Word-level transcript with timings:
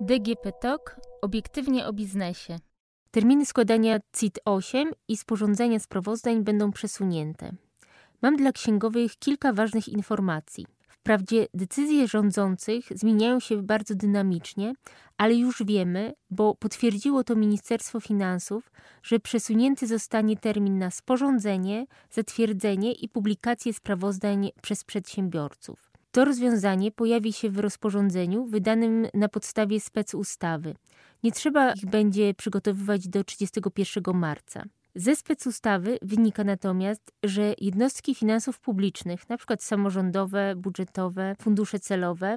DGP 0.00 0.52
TOK 0.60 0.96
obiektywnie 1.22 1.86
o 1.86 1.92
biznesie. 1.92 2.56
Terminy 3.10 3.46
składania 3.46 3.98
CIT-8 4.16 4.90
i 5.08 5.16
sporządzenia 5.16 5.78
sprawozdań 5.78 6.44
będą 6.44 6.72
przesunięte. 6.72 7.52
Mam 8.22 8.36
dla 8.36 8.52
księgowych 8.52 9.16
kilka 9.16 9.52
ważnych 9.52 9.88
informacji. 9.88 10.66
Wprawdzie 11.04 11.46
decyzje 11.54 12.08
rządzących 12.08 12.84
zmieniają 12.90 13.40
się 13.40 13.62
bardzo 13.62 13.94
dynamicznie, 13.94 14.74
ale 15.16 15.34
już 15.34 15.62
wiemy, 15.66 16.14
bo 16.30 16.54
potwierdziło 16.54 17.24
to 17.24 17.36
Ministerstwo 17.36 18.00
Finansów, 18.00 18.70
że 19.02 19.20
przesunięty 19.20 19.86
zostanie 19.86 20.36
termin 20.36 20.78
na 20.78 20.90
sporządzenie, 20.90 21.86
zatwierdzenie 22.10 22.92
i 22.92 23.08
publikację 23.08 23.74
sprawozdań 23.74 24.50
przez 24.62 24.84
przedsiębiorców. 24.84 25.92
To 26.10 26.24
rozwiązanie 26.24 26.92
pojawi 26.92 27.32
się 27.32 27.50
w 27.50 27.58
rozporządzeniu 27.58 28.46
wydanym 28.46 29.06
na 29.14 29.28
podstawie 29.28 29.80
specustawy. 29.80 30.74
Nie 31.22 31.32
trzeba 31.32 31.72
ich 31.72 31.86
będzie 31.86 32.34
przygotowywać 32.34 33.08
do 33.08 33.24
31 33.24 34.16
marca. 34.16 34.64
Ze 34.96 35.16
specustawy 35.16 35.98
wynika 36.02 36.44
natomiast, 36.44 37.12
że 37.24 37.54
jednostki 37.58 38.14
finansów 38.14 38.60
publicznych, 38.60 39.20
np. 39.28 39.56
samorządowe, 39.60 40.54
budżetowe, 40.56 41.34
fundusze 41.42 41.78
celowe, 41.78 42.36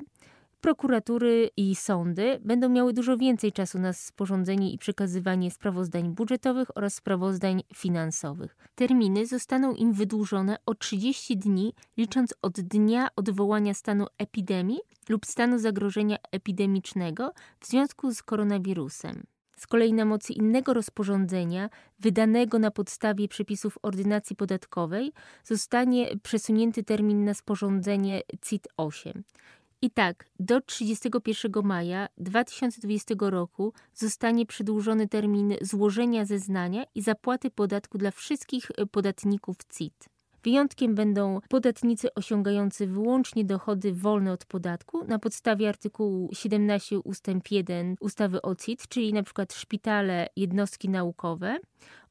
prokuratury 0.62 1.50
i 1.58 1.76
sądy 1.76 2.40
będą 2.46 2.70
miały 2.70 2.94
dużo 2.94 3.18
więcej 3.18 3.52
czasu 3.52 3.80
na 3.80 3.94
sporządzenie 3.94 4.72
i 4.72 4.78
przekazywanie 4.78 5.52
sprawozdań 5.52 6.10
budżetowych 6.10 6.78
oraz 6.78 6.94
sprawozdań 6.94 7.64
finansowych. 7.76 8.58
Terminy 8.76 9.26
zostaną 9.26 9.74
im 9.74 9.94
wydłużone 9.94 10.58
o 10.66 10.76
30 10.76 11.38
dni, 11.38 11.74
licząc 11.98 12.34
od 12.42 12.54
dnia 12.54 13.08
odwołania 13.16 13.74
stanu 13.74 14.06
epidemii 14.18 14.80
lub 15.10 15.26
stanu 15.26 15.60
zagrożenia 15.60 16.18
epidemicznego 16.32 17.34
w 17.60 17.68
związku 17.68 18.14
z 18.14 18.24
koronawirusem. 18.24 19.24
Z 19.58 19.68
kolei 19.68 19.94
na 19.94 20.06
mocy 20.06 20.34
innego 20.34 20.74
rozporządzenia, 20.74 21.70
wydanego 22.00 22.60
na 22.60 22.72
podstawie 22.72 23.28
przepisów 23.28 23.78
ordynacji 23.82 24.36
podatkowej, 24.36 25.12
zostanie 25.44 26.10
przesunięty 26.24 26.84
termin 26.84 27.26
na 27.26 27.34
sporządzenie 27.34 28.22
CIT-8. 28.42 29.22
I 29.82 29.92
tak, 29.92 30.26
do 30.40 30.62
31 30.62 31.52
maja 31.64 32.08
2020 32.18 33.16
roku 33.20 33.74
zostanie 33.94 34.46
przedłużony 34.46 35.08
termin 35.08 35.56
złożenia 35.62 36.26
zeznania 36.26 36.84
i 36.96 37.02
zapłaty 37.02 37.52
podatku 37.52 37.98
dla 37.98 38.12
wszystkich 38.12 38.72
podatników 38.92 39.56
CIT. 39.78 40.17
Wyjątkiem 40.44 40.96
będą 40.96 41.40
podatnicy 41.50 42.14
osiągający 42.14 42.88
wyłącznie 42.88 43.46
dochody 43.46 43.94
wolne 43.94 44.32
od 44.32 44.46
podatku 44.46 45.04
na 45.04 45.20
podstawie 45.20 45.70
artykułu 45.70 46.30
17 46.34 47.00
ust. 47.00 47.28
1 47.52 47.96
ustawy 48.00 48.42
o 48.42 48.56
CIT, 48.56 48.88
czyli 48.88 49.10
np. 49.10 49.46
szpitale, 49.54 50.30
jednostki 50.36 50.90
naukowe 50.90 51.58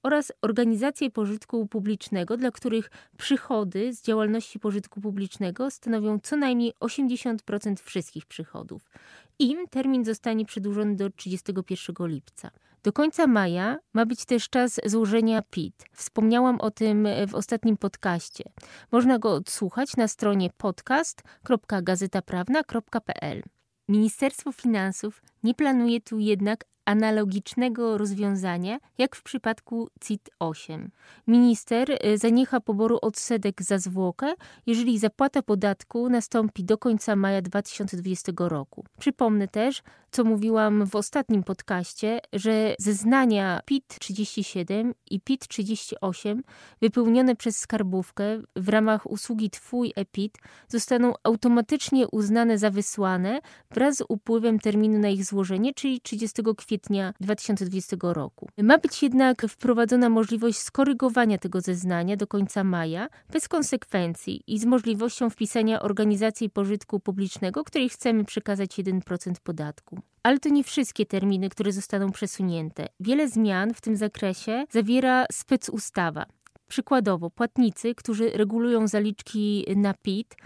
oraz 0.03 0.33
organizacje 0.43 1.11
pożytku 1.11 1.67
publicznego, 1.67 2.37
dla 2.37 2.51
których 2.51 2.91
przychody 3.17 3.93
z 3.93 4.03
działalności 4.03 4.59
pożytku 4.59 5.01
publicznego 5.01 5.71
stanowią 5.71 6.19
co 6.23 6.37
najmniej 6.37 6.73
80% 6.81 7.77
wszystkich 7.83 8.27
przychodów. 8.27 8.91
Im 9.39 9.69
termin 9.71 10.05
zostanie 10.05 10.45
przedłużony 10.45 10.97
do 10.97 11.11
31 11.11 12.07
lipca. 12.07 12.51
Do 12.87 12.93
końca 12.93 13.27
maja 13.27 13.79
ma 13.95 14.07
być 14.07 14.25
też 14.25 14.49
czas 14.49 14.81
złożenia 14.85 15.43
PIT. 15.51 15.85
Wspomniałam 15.93 16.61
o 16.61 16.71
tym 16.71 17.09
w 17.29 17.35
ostatnim 17.35 17.77
podcaście. 17.77 18.45
Można 18.93 19.19
go 19.19 19.33
odsłuchać 19.33 19.97
na 19.97 20.09
stronie 20.09 20.51
podcast.gazetaprawna.pl. 20.57 23.43
Ministerstwo 23.89 24.53
Finansów 24.53 25.23
nie 25.43 25.55
planuje 25.55 26.01
tu 26.01 26.19
jednak 26.19 26.65
analogicznego 26.87 27.99
rozwiązania 27.99 28.79
jak 28.99 29.17
w 29.17 29.23
przypadku 29.23 29.89
CIT-8. 30.01 30.89
Minister 31.27 31.91
y, 31.91 32.19
zaniecha 32.19 32.61
poboru 32.61 32.99
odsetek 33.03 33.63
za 33.63 33.79
zwłokę, 33.79 34.35
jeżeli 34.67 34.99
zapłata 34.99 35.43
podatku 35.43 36.09
nastąpi 36.09 36.65
do 36.65 36.79
końca 36.79 37.17
maja 37.17 37.43
2020 37.43 38.33
roku. 38.39 38.85
Przypomnę 38.99 39.49
też, 39.49 39.83
co 40.17 40.25
mówiłam 40.25 40.87
w 40.87 40.97
ostatnim 40.97 41.43
podcaście, 41.43 42.21
że 42.33 42.75
zeznania 42.79 43.61
PIT-37 43.71 44.93
i 45.11 45.21
PIT-38 45.21 46.41
wypełnione 46.83 47.37
przez 47.37 47.59
skarbówkę 47.59 48.25
w 48.57 48.69
ramach 48.69 49.11
usługi 49.11 49.51
Twój 49.51 49.93
e-PIT 49.97 50.39
zostaną 50.69 51.15
automatycznie 51.23 52.09
uznane 52.09 52.59
za 52.59 52.71
wysłane 52.71 53.41
wraz 53.71 53.97
z 53.97 54.05
upływem 54.09 54.59
terminu 54.59 54.99
na 54.99 55.09
ich 55.09 55.25
złożenie, 55.25 55.75
czyli 55.75 56.01
30 56.01 56.43
kwietnia 56.57 57.15
2020 57.21 57.97
roku. 58.03 58.49
Ma 58.63 58.79
być 58.79 59.03
jednak 59.03 59.47
wprowadzona 59.49 60.09
możliwość 60.09 60.59
skorygowania 60.59 61.39
tego 61.39 61.61
zeznania 61.61 62.17
do 62.17 62.27
końca 62.27 62.65
maja 62.65 63.09
bez 63.33 63.49
konsekwencji 63.49 64.43
i 64.47 64.59
z 64.59 64.65
możliwością 64.65 65.31
wpisania 65.31 65.83
organizacji 65.83 66.51
pożytku 66.51 67.01
publicznego, 67.01 67.65
której 67.65 67.89
chcemy 67.89 68.25
przekazać 68.25 68.79
1% 68.79 69.33
podatku. 69.45 70.01
Ale 70.23 70.39
to 70.39 70.49
nie 70.49 70.65
wszystkie 70.65 71.07
terminy, 71.07 71.49
które 71.49 71.73
zostaną 71.73 72.13
przesunięte. 72.13 72.87
Wiele 73.01 73.29
zmian 73.29 73.75
w 73.75 73.81
tym 73.81 73.97
zakresie 73.97 74.65
zawiera 74.71 75.27
specustawa. 75.33 76.27
Przykładowo, 76.69 77.31
płatnicy, 77.31 77.95
którzy 77.95 78.31
regulują 78.31 78.89
zaliczki 78.89 79.67
na 79.77 79.95
PIT, 79.95 80.37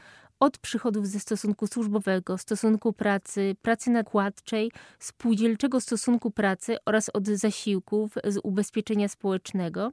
od 0.40 0.58
przychodów 0.58 1.06
ze 1.06 1.20
stosunku 1.20 1.66
służbowego, 1.66 2.38
stosunku 2.38 2.92
pracy, 2.92 3.56
pracy 3.62 3.90
nakładczej, 3.90 4.72
spółdzielczego 4.98 5.80
stosunku 5.80 6.30
pracy 6.30 6.76
oraz 6.86 7.08
od 7.08 7.26
zasiłków 7.26 8.14
z 8.24 8.38
ubezpieczenia 8.42 9.08
społecznego, 9.08 9.92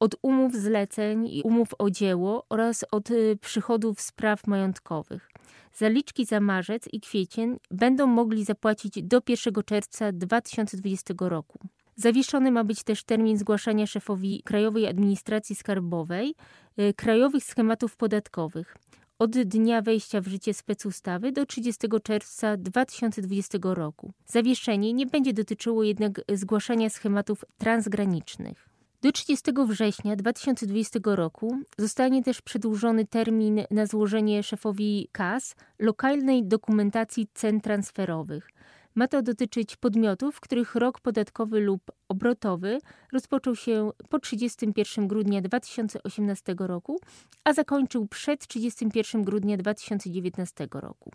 od 0.00 0.16
umów 0.22 0.54
zleceń 0.54 1.28
i 1.28 1.42
umów 1.42 1.68
o 1.78 1.90
dzieło 1.90 2.46
oraz 2.48 2.84
od 2.90 3.10
y, 3.10 3.38
przychodów 3.40 4.00
z 4.00 4.12
praw 4.12 4.46
majątkowych. 4.46 5.29
Zaliczki 5.72 6.24
za 6.24 6.40
marzec 6.40 6.88
i 6.92 7.00
kwiecień 7.00 7.56
będą 7.70 8.06
mogli 8.06 8.44
zapłacić 8.44 9.02
do 9.02 9.20
1 9.28 9.54
czerwca 9.64 10.12
2020 10.12 11.14
roku. 11.20 11.58
Zawieszony 11.96 12.50
ma 12.50 12.64
być 12.64 12.82
też 12.82 13.04
termin 13.04 13.38
zgłaszania 13.38 13.86
szefowi 13.86 14.42
Krajowej 14.42 14.86
Administracji 14.86 15.56
Skarbowej 15.56 16.34
y, 16.78 16.94
krajowych 16.94 17.44
schematów 17.44 17.96
podatkowych 17.96 18.76
od 19.20 19.30
dnia 19.30 19.82
wejścia 19.82 20.20
w 20.20 20.26
życie 20.26 20.54
specustawy 20.54 21.32
do 21.32 21.46
30 21.46 21.86
czerwca 22.02 22.56
2020 22.56 23.58
roku. 23.62 24.12
Zawieszenie 24.26 24.92
nie 24.92 25.06
będzie 25.06 25.32
dotyczyło 25.32 25.82
jednak 25.82 26.20
zgłaszania 26.32 26.90
schematów 26.90 27.44
transgranicznych. 27.58 28.69
Do 29.02 29.12
30 29.12 29.52
września 29.66 30.16
2020 30.16 31.00
roku 31.04 31.58
zostanie 31.78 32.22
też 32.22 32.42
przedłużony 32.42 33.06
termin 33.06 33.64
na 33.70 33.86
złożenie 33.86 34.42
szefowi 34.42 35.08
KAS 35.12 35.54
lokalnej 35.78 36.44
dokumentacji 36.44 37.28
cen 37.34 37.60
transferowych. 37.60 38.48
Ma 38.94 39.08
to 39.08 39.22
dotyczyć 39.22 39.76
podmiotów, 39.76 40.40
których 40.40 40.74
rok 40.74 41.00
podatkowy 41.00 41.60
lub 41.60 41.82
obrotowy 42.08 42.78
rozpoczął 43.12 43.56
się 43.56 43.90
po 44.08 44.18
31 44.18 45.08
grudnia 45.08 45.40
2018 45.40 46.54
roku, 46.58 47.00
a 47.44 47.52
zakończył 47.52 48.06
przed 48.06 48.46
31 48.46 49.24
grudnia 49.24 49.56
2019 49.56 50.68
roku. 50.72 51.10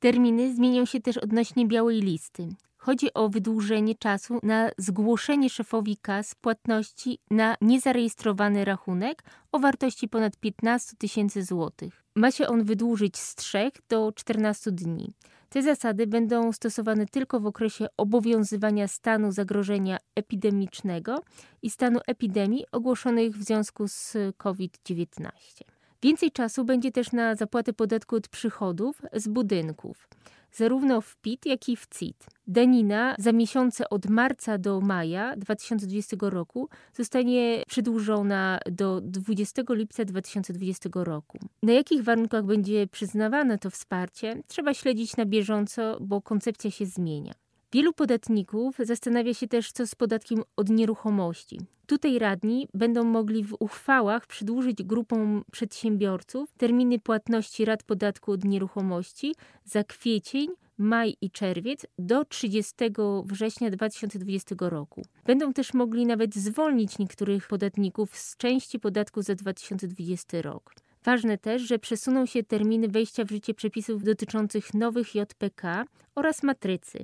Terminy 0.00 0.54
zmienią 0.54 0.84
się 0.84 1.00
też 1.00 1.16
odnośnie 1.18 1.66
białej 1.66 2.00
listy. 2.00 2.48
Chodzi 2.84 3.14
o 3.14 3.28
wydłużenie 3.28 3.94
czasu 3.94 4.38
na 4.42 4.70
zgłoszenie 4.78 5.50
szefowi 5.50 5.96
KAS 5.96 6.34
płatności 6.34 7.18
na 7.30 7.56
niezarejestrowany 7.60 8.64
rachunek 8.64 9.22
o 9.52 9.58
wartości 9.58 10.08
ponad 10.08 10.36
15 10.36 10.96
tysięcy 10.98 11.44
złotych. 11.44 12.04
Ma 12.14 12.30
się 12.30 12.46
on 12.46 12.64
wydłużyć 12.64 13.16
z 13.18 13.34
3 13.34 13.70
do 13.88 14.12
14 14.12 14.72
dni. 14.72 15.14
Te 15.48 15.62
zasady 15.62 16.06
będą 16.06 16.52
stosowane 16.52 17.06
tylko 17.06 17.40
w 17.40 17.46
okresie 17.46 17.86
obowiązywania 17.96 18.88
stanu 18.88 19.32
zagrożenia 19.32 19.98
epidemicznego 20.14 21.22
i 21.62 21.70
stanu 21.70 22.00
epidemii 22.06 22.64
ogłoszonych 22.72 23.36
w 23.36 23.42
związku 23.44 23.88
z 23.88 24.16
COVID-19. 24.36 25.30
Więcej 26.02 26.30
czasu 26.30 26.64
będzie 26.64 26.92
też 26.92 27.12
na 27.12 27.34
zapłatę 27.34 27.72
podatku 27.72 28.16
od 28.16 28.28
przychodów 28.28 29.02
z 29.12 29.28
budynków 29.28 30.08
zarówno 30.52 31.00
w 31.00 31.16
PIT, 31.16 31.46
jak 31.46 31.68
i 31.68 31.76
w 31.76 31.86
CIT. 31.86 32.26
Danina 32.46 33.14
za 33.18 33.32
miesiące 33.32 33.88
od 33.90 34.06
marca 34.06 34.58
do 34.58 34.80
maja 34.80 35.36
2020 35.36 36.16
roku 36.20 36.68
zostanie 36.94 37.62
przedłużona 37.68 38.58
do 38.70 39.00
20 39.00 39.62
lipca 39.68 40.04
2020 40.04 40.90
roku. 40.94 41.38
Na 41.62 41.72
jakich 41.72 42.02
warunkach 42.02 42.44
będzie 42.44 42.86
przyznawane 42.86 43.58
to 43.58 43.70
wsparcie, 43.70 44.42
trzeba 44.46 44.74
śledzić 44.74 45.16
na 45.16 45.26
bieżąco, 45.26 45.98
bo 46.00 46.22
koncepcja 46.22 46.70
się 46.70 46.86
zmienia. 46.86 47.32
Wielu 47.72 47.92
podatników 47.92 48.76
zastanawia 48.78 49.34
się 49.34 49.48
też, 49.48 49.72
co 49.72 49.86
z 49.86 49.94
podatkiem 49.94 50.42
od 50.56 50.68
nieruchomości. 50.68 51.60
Tutaj 51.86 52.18
radni 52.18 52.68
będą 52.74 53.04
mogli 53.04 53.44
w 53.44 53.56
uchwałach 53.60 54.26
przedłużyć 54.26 54.82
grupom 54.82 55.44
przedsiębiorców 55.52 56.52
terminy 56.56 56.98
płatności 56.98 57.64
rat 57.64 57.82
podatku 57.82 58.32
od 58.32 58.44
nieruchomości 58.44 59.34
za 59.64 59.84
kwiecień, 59.84 60.48
maj 60.78 61.16
i 61.20 61.30
czerwiec 61.30 61.86
do 61.98 62.24
30 62.24 62.74
września 63.24 63.70
2020 63.70 64.54
roku. 64.58 65.02
Będą 65.24 65.52
też 65.52 65.74
mogli 65.74 66.06
nawet 66.06 66.34
zwolnić 66.34 66.98
niektórych 66.98 67.48
podatników 67.48 68.16
z 68.16 68.36
części 68.36 68.80
podatku 68.80 69.22
za 69.22 69.34
2020 69.34 70.42
rok. 70.42 70.74
Ważne 71.04 71.38
też, 71.38 71.62
że 71.62 71.78
przesuną 71.78 72.26
się 72.26 72.42
terminy 72.42 72.88
wejścia 72.88 73.24
w 73.24 73.30
życie 73.30 73.54
przepisów 73.54 74.04
dotyczących 74.04 74.74
nowych 74.74 75.14
JPK 75.14 75.84
oraz 76.14 76.42
matrycy. 76.42 77.02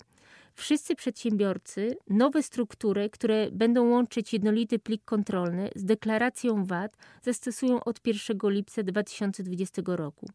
Wszyscy 0.58 0.94
przedsiębiorcy 0.94 1.96
nowe 2.10 2.42
struktury, 2.42 3.10
które 3.10 3.50
będą 3.50 3.90
łączyć 3.90 4.32
jednolity 4.32 4.78
plik 4.78 5.04
kontrolny 5.04 5.70
z 5.76 5.84
deklaracją 5.84 6.64
VAT, 6.64 6.96
zastosują 7.22 7.84
od 7.84 8.06
1 8.06 8.38
lipca 8.44 8.82
2020 8.82 9.82
roku. 9.86 10.26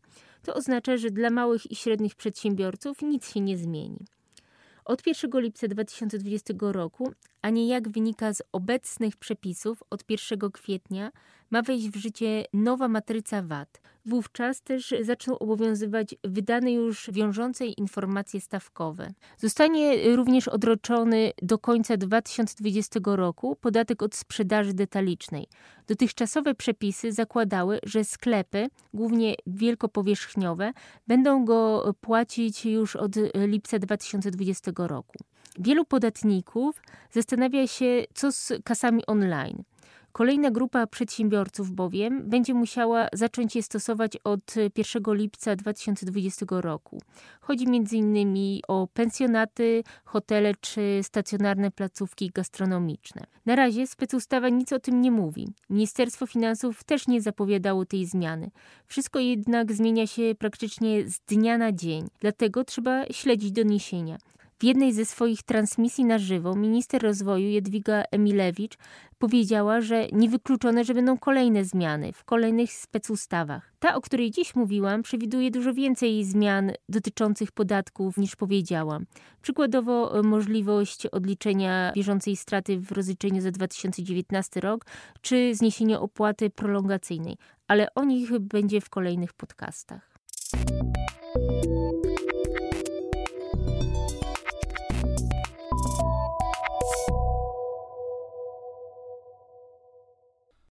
To 0.44 0.54
oznacza, 0.54 0.98
że 0.98 1.10
dla 1.10 1.30
małych 1.30 1.72
i 1.72 1.76
średnich 1.76 2.16
przedsiębiorców 2.16 3.02
nic 3.02 3.34
się 3.34 3.40
nie 3.40 3.58
zmieni. 3.58 4.06
Od 4.86 5.08
1 5.08 5.42
lipca 5.42 5.68
2020 5.68 6.54
roku, 6.60 7.12
a 7.42 7.50
nie 7.50 7.68
jak 7.68 7.90
wynika 7.90 8.34
z 8.34 8.42
obecnych 8.52 9.18
przepisów, 9.18 9.84
od 9.90 10.04
1 10.10 10.52
kwietnia 10.52 11.12
ma 11.54 11.62
wejść 11.62 11.90
w 11.90 11.96
życie 11.96 12.46
nowa 12.54 12.88
matryca 12.88 13.42
VAT. 13.42 13.82
Wówczas 14.06 14.62
też 14.62 14.94
zaczną 15.02 15.40
obowiązywać 15.40 16.16
wydane 16.24 16.72
już 16.72 17.10
wiążące 17.12 17.66
informacje 17.66 18.42
stawkowe. 18.42 19.14
Zostanie 19.38 20.16
również 20.16 20.48
odroczony 20.48 21.32
do 21.42 21.58
końca 21.60 21.98
2020 21.98 23.00
roku 23.06 23.56
podatek 23.56 24.04
od 24.04 24.16
sprzedaży 24.16 24.74
detalicznej. 24.74 25.48
Dotychczasowe 25.88 26.56
przepisy 26.56 27.12
zakładały, 27.12 27.80
że 27.84 28.04
sklepy, 28.04 28.70
głównie 28.94 29.36
wielkopowierzchniowe, 29.48 30.74
będą 31.08 31.46
go 31.46 31.94
płacić 32.02 32.66
już 32.66 32.96
od 32.96 33.16
lipca 33.36 33.80
2020 33.80 34.72
roku. 34.78 35.18
Wielu 35.60 35.86
podatników 35.86 36.82
zastanawia 37.12 37.68
się, 37.68 38.04
co 38.14 38.32
z 38.32 38.54
kasami 38.64 39.06
online. 39.06 39.64
Kolejna 40.14 40.52
grupa 40.52 40.88
przedsiębiorców 40.88 41.72
bowiem 41.72 42.30
będzie 42.30 42.54
musiała 42.54 43.08
zacząć 43.14 43.56
je 43.56 43.64
stosować 43.64 44.18
od 44.24 44.56
1 44.78 45.04
lipca 45.08 45.56
2020 45.56 46.46
roku. 46.50 47.02
Chodzi 47.42 47.66
m.in. 47.68 48.38
o 48.68 48.88
pensjonaty, 48.94 49.84
hotele 50.06 50.54
czy 50.62 51.00
stacjonarne 51.04 51.72
placówki 51.72 52.32
gastronomiczne. 52.34 53.24
Na 53.46 53.56
razie 53.56 53.88
specustawa 53.88 54.50
nic 54.50 54.74
o 54.74 54.80
tym 54.80 55.02
nie 55.02 55.12
mówi. 55.12 55.48
Ministerstwo 55.70 56.28
Finansów 56.28 56.84
też 56.84 57.08
nie 57.08 57.22
zapowiadało 57.22 57.86
tej 57.86 58.06
zmiany. 58.06 58.52
Wszystko 58.88 59.20
jednak 59.20 59.74
zmienia 59.74 60.08
się 60.08 60.36
praktycznie 60.40 61.10
z 61.10 61.20
dnia 61.20 61.58
na 61.58 61.72
dzień, 61.72 62.08
dlatego 62.20 62.64
trzeba 62.64 63.06
śledzić 63.12 63.52
doniesienia. 63.52 64.18
W 64.60 64.64
jednej 64.64 64.94
ze 64.94 65.06
swoich 65.06 65.44
transmisji 65.44 66.06
na 66.06 66.18
żywo 66.18 66.56
minister 66.56 67.04
rozwoju 67.04 67.50
Jadwiga 67.50 68.04
Emilewicz 68.12 68.78
powiedziała, 69.18 69.82
że 69.82 70.08
niewykluczone, 70.12 70.84
że 70.84 70.94
będą 70.94 71.18
kolejne 71.18 71.66
zmiany 71.66 72.14
w 72.14 72.24
kolejnych 72.24 72.74
specustawach. 72.74 73.74
Ta, 73.80 73.96
o 73.96 74.02
której 74.02 74.32
dziś 74.32 74.56
mówiłam, 74.56 75.04
przewiduje 75.04 75.52
dużo 75.52 75.74
więcej 75.74 76.24
zmian 76.26 76.72
dotyczących 76.90 77.52
podatków 77.52 78.18
niż 78.18 78.36
powiedziałam. 78.36 79.06
Przykładowo 79.42 80.20
e, 80.20 80.24
możliwość 80.24 81.06
odliczenia 81.06 81.92
bieżącej 81.96 82.36
straty 82.36 82.80
w 82.80 82.92
rozliczeniu 82.92 83.42
za 83.42 83.52
2019 83.52 84.60
rok, 84.60 84.86
czy 85.22 85.56
zniesienie 85.56 86.00
opłaty 86.00 86.50
prolongacyjnej, 86.50 87.38
ale 87.68 87.88
o 87.96 88.04
nich 88.04 88.40
będzie 88.40 88.82
w 88.82 88.90
kolejnych 88.90 89.34
podcastach. 89.34 90.14